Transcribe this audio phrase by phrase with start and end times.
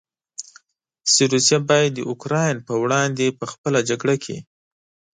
[1.13, 4.37] چې روسیه باید د اوکراین پر وړاندې په خپله جګړه کې.